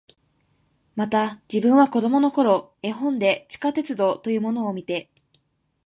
[0.95, 5.11] また、自分は子供の頃、絵本で地下鉄道というものを見て、